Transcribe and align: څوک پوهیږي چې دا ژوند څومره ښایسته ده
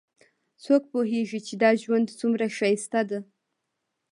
څوک 0.63 0.81
پوهیږي 0.91 1.39
چې 1.47 1.53
دا 1.61 1.71
ژوند 1.81 2.07
څومره 2.19 2.45
ښایسته 2.57 3.01
ده 3.09 3.19